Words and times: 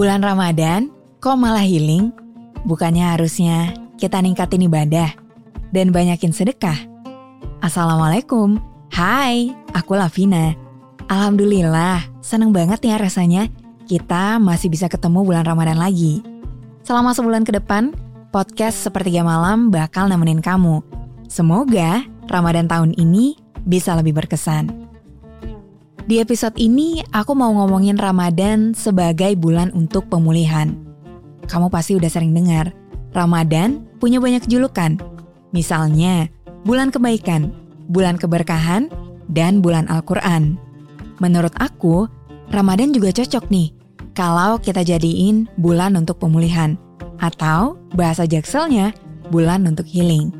Bulan 0.00 0.24
Ramadan, 0.24 0.88
kok 1.20 1.36
malah 1.36 1.60
healing? 1.60 2.08
Bukannya 2.64 3.04
harusnya 3.04 3.76
kita 4.00 4.16
ningkatin 4.24 4.64
ibadah 4.64 5.12
dan 5.76 5.92
banyakin 5.92 6.32
sedekah? 6.32 6.88
Assalamualaikum, 7.60 8.56
hai, 8.96 9.52
aku 9.76 10.00
Lavina. 10.00 10.56
Alhamdulillah, 11.04 12.00
seneng 12.24 12.48
banget 12.48 12.80
ya 12.80 12.96
rasanya 12.96 13.52
kita 13.84 14.40
masih 14.40 14.72
bisa 14.72 14.88
ketemu 14.88 15.20
bulan 15.20 15.44
Ramadan 15.44 15.76
lagi. 15.76 16.24
Selama 16.80 17.12
sebulan 17.12 17.44
ke 17.44 17.60
depan, 17.60 17.92
podcast 18.32 18.80
Sepertiga 18.80 19.20
Malam 19.20 19.68
bakal 19.68 20.08
nemenin 20.08 20.40
kamu. 20.40 20.80
Semoga 21.28 22.08
Ramadan 22.32 22.72
tahun 22.72 22.96
ini 22.96 23.36
bisa 23.68 23.92
lebih 24.00 24.16
berkesan. 24.16 24.79
Di 26.10 26.18
episode 26.18 26.58
ini, 26.58 26.98
aku 27.14 27.38
mau 27.38 27.54
ngomongin 27.54 27.94
Ramadan 27.94 28.74
sebagai 28.74 29.30
bulan 29.38 29.70
untuk 29.70 30.10
pemulihan. 30.10 30.74
Kamu 31.46 31.70
pasti 31.70 31.94
udah 31.94 32.10
sering 32.10 32.34
dengar, 32.34 32.74
Ramadan 33.14 33.86
punya 34.02 34.18
banyak 34.18 34.42
julukan. 34.50 34.98
Misalnya, 35.54 36.26
bulan 36.66 36.90
kebaikan, 36.90 37.54
bulan 37.86 38.18
keberkahan, 38.18 38.90
dan 39.30 39.62
bulan 39.62 39.86
Al-Quran. 39.86 40.58
Menurut 41.22 41.54
aku, 41.62 42.10
Ramadan 42.50 42.90
juga 42.90 43.14
cocok 43.14 43.46
nih 43.46 43.70
kalau 44.10 44.58
kita 44.58 44.82
jadiin 44.82 45.46
bulan 45.62 45.94
untuk 45.94 46.18
pemulihan, 46.18 46.74
atau 47.22 47.78
bahasa 47.94 48.26
jakselnya, 48.26 48.90
bulan 49.30 49.62
untuk 49.62 49.86
healing. 49.86 50.34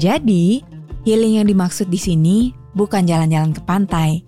Jadi, 0.00 0.64
healing 1.04 1.44
yang 1.44 1.46
dimaksud 1.52 1.92
di 1.92 2.00
sini 2.00 2.56
bukan 2.72 3.04
jalan-jalan 3.04 3.52
ke 3.52 3.60
pantai, 3.60 4.24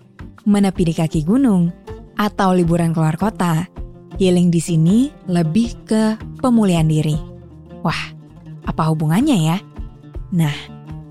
menepi 0.49 0.89
di 0.89 0.93
kaki 0.97 1.21
gunung, 1.21 1.69
atau 2.17 2.57
liburan 2.57 2.89
keluar 2.91 3.13
kota. 3.15 3.69
Healing 4.17 4.49
di 4.49 4.59
sini 4.59 4.97
lebih 5.29 5.85
ke 5.85 6.17
pemulihan 6.41 6.89
diri. 6.89 7.15
Wah, 7.85 8.11
apa 8.65 8.91
hubungannya 8.91 9.37
ya? 9.37 9.57
Nah, 10.35 10.57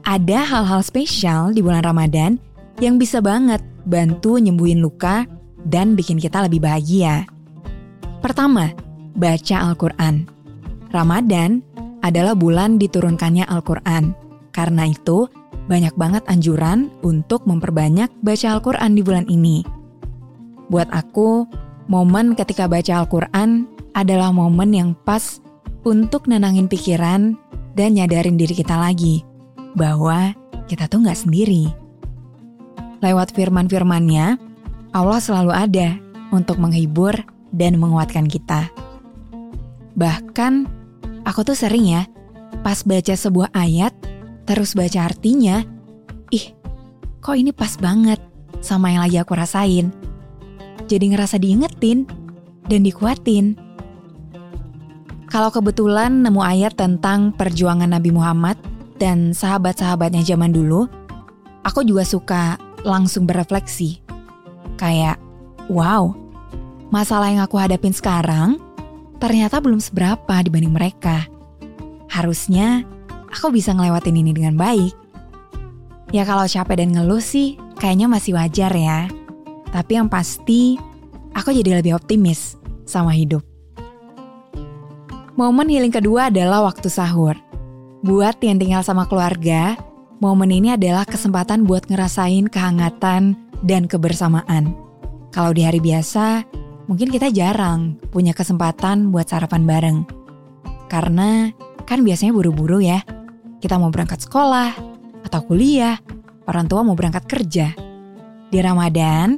ada 0.04 0.44
hal-hal 0.44 0.84
spesial 0.84 1.56
di 1.56 1.64
bulan 1.64 1.86
Ramadan 1.86 2.36
yang 2.82 3.00
bisa 3.00 3.24
banget 3.24 3.64
bantu 3.88 4.36
nyembuhin 4.36 4.84
luka 4.84 5.24
dan 5.64 5.96
bikin 5.96 6.20
kita 6.20 6.44
lebih 6.44 6.60
bahagia. 6.60 7.24
Pertama, 8.20 8.68
baca 9.16 9.56
Al-Quran. 9.72 10.28
Ramadan 10.92 11.64
adalah 12.04 12.36
bulan 12.36 12.76
diturunkannya 12.76 13.48
Al-Quran. 13.48 14.12
Karena 14.52 14.84
itu, 14.84 15.24
banyak 15.68 15.92
banget 15.94 16.24
anjuran 16.26 16.88
untuk 17.04 17.44
memperbanyak 17.44 18.08
baca 18.24 18.56
Al-Quran 18.56 18.96
di 18.96 19.02
bulan 19.04 19.28
ini. 19.28 19.62
Buat 20.72 20.88
aku, 20.90 21.44
momen 21.92 22.32
ketika 22.32 22.64
baca 22.64 23.04
Al-Quran 23.04 23.68
adalah 23.92 24.32
momen 24.32 24.72
yang 24.72 24.90
pas 25.04 25.44
untuk 25.84 26.26
nenangin 26.26 26.66
pikiran 26.66 27.36
dan 27.76 27.94
nyadarin 27.94 28.40
diri 28.40 28.56
kita 28.56 28.74
lagi 28.80 29.22
bahwa 29.76 30.32
kita 30.66 30.88
tuh 30.88 31.04
nggak 31.04 31.20
sendiri. 31.28 31.70
Lewat 32.98 33.36
firman-firmannya, 33.36 34.40
Allah 34.90 35.20
selalu 35.22 35.52
ada 35.54 35.94
untuk 36.34 36.58
menghibur 36.58 37.14
dan 37.54 37.78
menguatkan 37.78 38.26
kita. 38.26 38.68
Bahkan, 39.94 40.52
aku 41.24 41.40
tuh 41.46 41.56
sering 41.56 41.86
ya, 41.86 42.02
pas 42.60 42.82
baca 42.82 43.14
sebuah 43.14 43.54
ayat, 43.54 43.94
terus 44.48 44.72
baca 44.72 45.04
artinya, 45.04 45.60
ih, 46.32 46.56
kok 47.20 47.36
ini 47.36 47.52
pas 47.52 47.76
banget 47.76 48.16
sama 48.64 48.88
yang 48.88 49.04
lagi 49.04 49.20
aku 49.20 49.36
rasain. 49.36 49.92
Jadi 50.88 51.12
ngerasa 51.12 51.36
diingetin 51.36 52.08
dan 52.64 52.80
dikuatin. 52.80 53.60
Kalau 55.28 55.52
kebetulan 55.52 56.24
nemu 56.24 56.40
ayat 56.40 56.80
tentang 56.80 57.36
perjuangan 57.36 57.92
Nabi 57.92 58.08
Muhammad 58.08 58.56
dan 58.96 59.36
sahabat-sahabatnya 59.36 60.24
zaman 60.24 60.56
dulu, 60.56 60.88
aku 61.60 61.84
juga 61.84 62.08
suka 62.08 62.56
langsung 62.88 63.28
berefleksi. 63.28 64.00
Kayak, 64.80 65.20
wow, 65.68 66.16
masalah 66.88 67.28
yang 67.28 67.44
aku 67.44 67.60
hadapin 67.60 67.92
sekarang 67.92 68.56
ternyata 69.20 69.60
belum 69.60 69.84
seberapa 69.84 70.40
dibanding 70.40 70.72
mereka. 70.72 71.28
Harusnya 72.08 72.88
aku 73.32 73.52
bisa 73.52 73.72
ngelewatin 73.76 74.16
ini 74.16 74.32
dengan 74.32 74.56
baik. 74.56 74.92
Ya 76.08 76.24
kalau 76.24 76.48
capek 76.48 76.80
dan 76.80 76.96
ngeluh 76.96 77.20
sih 77.20 77.60
kayaknya 77.76 78.08
masih 78.08 78.32
wajar 78.36 78.72
ya. 78.72 79.08
Tapi 79.68 80.00
yang 80.00 80.08
pasti 80.08 80.80
aku 81.36 81.52
jadi 81.52 81.80
lebih 81.84 81.96
optimis 82.00 82.56
sama 82.88 83.12
hidup. 83.12 83.44
Momen 85.36 85.70
healing 85.70 85.94
kedua 85.94 86.32
adalah 86.32 86.66
waktu 86.66 86.88
sahur. 86.90 87.36
Buat 88.02 88.42
yang 88.42 88.58
tinggal 88.58 88.82
sama 88.82 89.06
keluarga, 89.06 89.76
momen 90.18 90.50
ini 90.50 90.74
adalah 90.74 91.06
kesempatan 91.06 91.62
buat 91.62 91.86
ngerasain 91.86 92.50
kehangatan 92.50 93.36
dan 93.62 93.86
kebersamaan. 93.86 94.74
Kalau 95.30 95.52
di 95.54 95.62
hari 95.62 95.78
biasa, 95.78 96.42
mungkin 96.90 97.12
kita 97.12 97.30
jarang 97.30 98.00
punya 98.10 98.32
kesempatan 98.32 99.12
buat 99.12 99.30
sarapan 99.30 99.62
bareng. 99.68 99.98
Karena 100.88 101.52
kan 101.84 102.02
biasanya 102.02 102.32
buru-buru 102.32 102.80
ya 102.82 103.04
kita 103.58 103.78
mau 103.78 103.90
berangkat 103.90 104.22
sekolah 104.22 104.74
atau 105.26 105.40
kuliah, 105.46 105.98
orang 106.46 106.66
tua 106.70 106.86
mau 106.86 106.94
berangkat 106.94 107.26
kerja. 107.26 107.74
Di 108.48 108.58
Ramadan, 108.62 109.36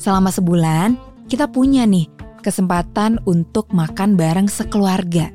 selama 0.00 0.32
sebulan, 0.32 0.96
kita 1.28 1.46
punya 1.46 1.84
nih 1.84 2.08
kesempatan 2.40 3.20
untuk 3.28 3.70
makan 3.70 4.16
bareng 4.16 4.48
sekeluarga. 4.48 5.30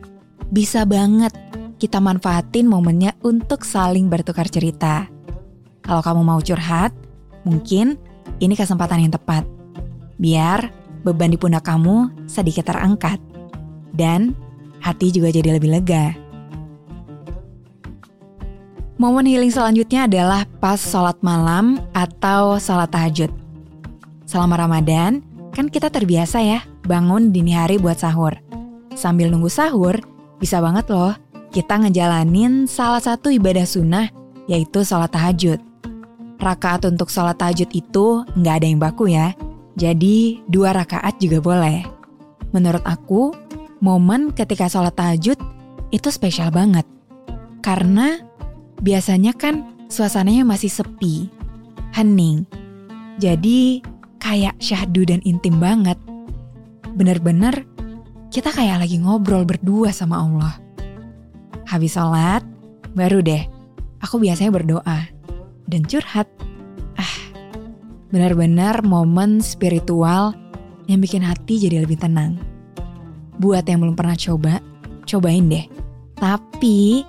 Bisa 0.49 0.83
banget 0.83 1.31
kita 1.77 2.01
manfaatin 2.01 2.65
momennya 2.65 3.13
untuk 3.21 3.67
saling 3.67 4.09
bertukar 4.09 4.49
cerita. 4.49 5.07
Kalau 5.83 6.01
kamu 6.01 6.21
mau 6.23 6.39
curhat, 6.39 6.95
mungkin 7.43 7.99
ini 8.39 8.55
kesempatan 8.55 9.03
yang 9.03 9.13
tepat. 9.13 9.43
Biar 10.17 10.71
beban 11.03 11.31
di 11.31 11.37
pundak 11.37 11.67
kamu 11.67 12.25
sedikit 12.25 12.71
terangkat. 12.71 13.19
Dan 13.93 14.33
hati 14.81 15.13
juga 15.13 15.29
jadi 15.29 15.59
lebih 15.59 15.69
lega. 15.69 16.22
Momen 19.03 19.27
healing 19.27 19.51
selanjutnya 19.51 20.07
adalah 20.07 20.47
pas 20.63 20.79
sholat 20.79 21.19
malam 21.19 21.75
atau 21.91 22.55
sholat 22.55 22.87
tahajud. 22.87 23.27
Selama 24.23 24.55
Ramadan, 24.55 25.19
kan 25.51 25.67
kita 25.67 25.91
terbiasa 25.91 26.39
ya 26.39 26.63
bangun 26.87 27.35
dini 27.35 27.51
hari 27.51 27.75
buat 27.75 27.99
sahur. 27.99 28.31
Sambil 28.95 29.27
nunggu 29.27 29.51
sahur, 29.51 29.99
bisa 30.39 30.63
banget 30.63 30.87
loh 30.87 31.11
kita 31.51 31.83
ngejalanin 31.83 32.63
salah 32.63 33.03
satu 33.03 33.27
ibadah 33.27 33.67
sunnah 33.67 34.07
yaitu 34.47 34.87
sholat 34.87 35.11
tahajud. 35.11 35.59
Rakaat 36.39 36.87
untuk 36.87 37.11
sholat 37.11 37.35
tahajud 37.35 37.75
itu 37.75 38.23
nggak 38.39 38.55
ada 38.55 38.67
yang 38.71 38.79
baku 38.79 39.11
ya, 39.11 39.35
jadi 39.75 40.39
dua 40.47 40.71
rakaat 40.71 41.19
juga 41.19 41.43
boleh. 41.43 41.83
Menurut 42.55 42.87
aku, 42.87 43.35
momen 43.83 44.31
ketika 44.31 44.71
sholat 44.71 44.95
tahajud 44.95 45.35
itu 45.91 46.07
spesial 46.07 46.55
banget. 46.55 46.87
Karena 47.59 48.31
biasanya 48.83 49.31
kan 49.33 49.63
suasananya 49.87 50.43
masih 50.43 50.69
sepi, 50.69 51.31
hening. 51.95 52.43
Jadi 53.17 53.79
kayak 54.19 54.59
syahdu 54.59 55.07
dan 55.07 55.23
intim 55.23 55.57
banget. 55.57 55.97
Bener-bener 56.93 57.65
kita 58.29 58.51
kayak 58.51 58.85
lagi 58.85 58.99
ngobrol 58.99 59.47
berdua 59.47 59.89
sama 59.95 60.21
Allah. 60.21 60.53
Habis 61.63 61.95
sholat, 61.95 62.43
baru 62.93 63.23
deh 63.23 63.53
aku 64.03 64.19
biasanya 64.19 64.51
berdoa 64.51 65.07
dan 65.71 65.81
curhat. 65.87 66.27
Ah, 66.99 67.15
benar-benar 68.11 68.83
momen 68.83 69.39
spiritual 69.39 70.35
yang 70.91 70.99
bikin 70.99 71.23
hati 71.23 71.63
jadi 71.63 71.87
lebih 71.87 72.03
tenang. 72.03 72.35
Buat 73.39 73.65
yang 73.71 73.81
belum 73.81 73.95
pernah 73.95 74.19
coba, 74.19 74.59
cobain 75.07 75.47
deh. 75.47 75.65
Tapi 76.19 77.07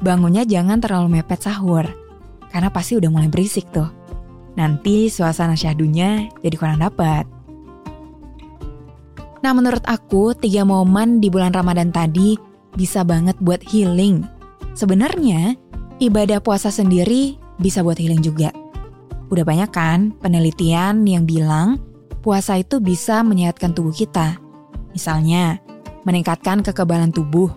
bangunnya 0.00 0.44
jangan 0.44 0.80
terlalu 0.80 1.20
mepet 1.20 1.44
sahur, 1.44 1.86
karena 2.52 2.68
pasti 2.72 2.96
udah 2.96 3.10
mulai 3.12 3.28
berisik 3.28 3.68
tuh. 3.72 3.88
Nanti 4.56 5.12
suasana 5.12 5.52
syahdunya 5.52 6.32
jadi 6.40 6.56
kurang 6.56 6.80
dapat. 6.80 7.28
Nah 9.44 9.52
menurut 9.52 9.84
aku, 9.84 10.32
tiga 10.32 10.64
momen 10.64 11.20
di 11.20 11.28
bulan 11.28 11.52
Ramadan 11.52 11.92
tadi 11.92 12.34
bisa 12.74 13.04
banget 13.04 13.36
buat 13.38 13.60
healing. 13.62 14.24
Sebenarnya, 14.76 15.54
ibadah 16.00 16.40
puasa 16.40 16.68
sendiri 16.72 17.36
bisa 17.60 17.84
buat 17.84 17.96
healing 18.00 18.24
juga. 18.24 18.52
Udah 19.28 19.44
banyak 19.44 19.70
kan 19.72 20.12
penelitian 20.20 21.04
yang 21.04 21.24
bilang 21.24 21.80
puasa 22.20 22.58
itu 22.58 22.80
bisa 22.82 23.22
menyehatkan 23.22 23.72
tubuh 23.72 23.94
kita. 23.94 24.36
Misalnya, 24.92 25.60
meningkatkan 26.08 26.64
kekebalan 26.64 27.12
tubuh, 27.12 27.52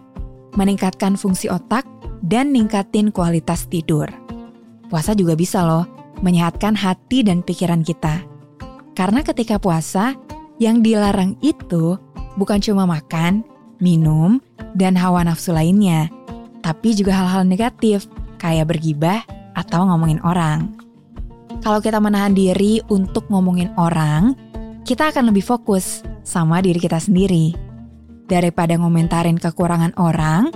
meningkatkan 0.58 1.16
fungsi 1.16 1.48
otak, 1.48 1.88
dan 2.24 2.52
ningkatin 2.52 3.12
kualitas 3.14 3.68
tidur. 3.68 4.08
Puasa 4.90 5.14
juga 5.14 5.38
bisa 5.38 5.64
loh 5.64 5.86
menyehatkan 6.20 6.76
hati 6.76 7.24
dan 7.24 7.46
pikiran 7.46 7.86
kita. 7.86 8.24
Karena 8.98 9.24
ketika 9.24 9.56
puasa, 9.62 10.18
yang 10.60 10.84
dilarang 10.84 11.40
itu 11.40 11.96
bukan 12.36 12.60
cuma 12.60 12.84
makan, 12.84 13.48
minum, 13.80 14.44
dan 14.76 15.00
hawa 15.00 15.24
nafsu 15.24 15.56
lainnya, 15.56 16.12
tapi 16.60 16.92
juga 16.92 17.16
hal-hal 17.16 17.48
negatif 17.48 18.12
kayak 18.38 18.68
bergibah 18.76 19.24
atau 19.56 19.88
ngomongin 19.88 20.20
orang. 20.28 20.76
Kalau 21.60 21.80
kita 21.84 22.00
menahan 22.00 22.36
diri 22.36 22.84
untuk 22.92 23.28
ngomongin 23.32 23.72
orang, 23.76 24.36
kita 24.84 25.12
akan 25.12 25.32
lebih 25.32 25.44
fokus 25.44 26.04
sama 26.24 26.64
diri 26.64 26.80
kita 26.80 27.00
sendiri. 27.00 27.56
Daripada 28.30 28.78
ngomentarin 28.80 29.40
kekurangan 29.40 29.96
orang, 30.00 30.54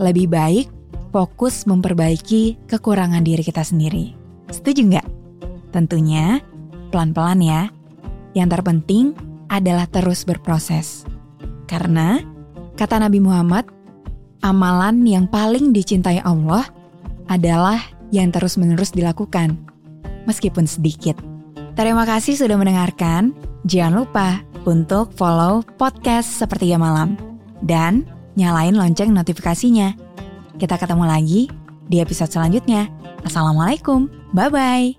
lebih 0.00 0.30
baik 0.30 0.77
fokus 1.10 1.64
memperbaiki 1.64 2.68
kekurangan 2.68 3.24
diri 3.24 3.42
kita 3.44 3.64
sendiri. 3.64 4.12
Setuju 4.48 4.80
nggak? 4.88 5.06
Tentunya 5.72 6.40
pelan-pelan 6.92 7.40
ya. 7.44 7.62
Yang 8.36 8.48
terpenting 8.60 9.16
adalah 9.48 9.88
terus 9.88 10.24
berproses. 10.24 11.04
Karena, 11.68 12.20
kata 12.76 13.00
Nabi 13.00 13.20
Muhammad, 13.20 13.68
amalan 14.44 15.04
yang 15.04 15.26
paling 15.28 15.72
dicintai 15.72 16.20
Allah 16.24 16.64
adalah 17.28 17.80
yang 18.08 18.32
terus-menerus 18.32 18.92
dilakukan, 18.92 19.56
meskipun 20.24 20.64
sedikit. 20.64 21.16
Terima 21.76 22.08
kasih 22.08 22.34
sudah 22.34 22.56
mendengarkan. 22.56 23.36
Jangan 23.68 23.94
lupa 24.04 24.28
untuk 24.64 25.12
follow 25.12 25.60
podcast 25.76 26.28
Sepertiga 26.28 26.80
Malam 26.80 27.14
dan 27.60 28.08
nyalain 28.38 28.74
lonceng 28.74 29.12
notifikasinya. 29.12 30.07
Kita 30.58 30.74
ketemu 30.74 31.06
lagi 31.06 31.46
di 31.86 32.02
episode 32.02 32.34
selanjutnya. 32.34 32.90
Assalamualaikum, 33.22 34.10
bye-bye. 34.34 34.97